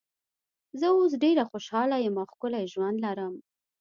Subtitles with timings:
[0.79, 3.29] زه اوس ډېره خوشاله یم او ښکلی ژوند لرو.